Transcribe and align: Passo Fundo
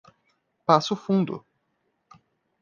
Passo 0.65 0.95
Fundo 0.95 1.45